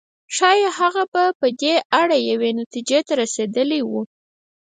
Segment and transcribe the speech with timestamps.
[0.35, 3.91] ښايي هغه به په دې اړه یوې نتيجې ته رسېدلی و.